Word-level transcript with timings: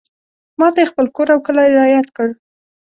ماته 0.59 0.79
یې 0.81 0.89
خپل 0.91 1.05
کور 1.15 1.27
او 1.33 1.39
کلی 1.45 1.67
رایاد 1.79 2.07
کړ. 2.15 2.27